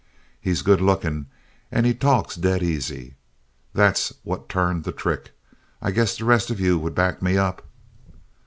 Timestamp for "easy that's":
2.63-4.11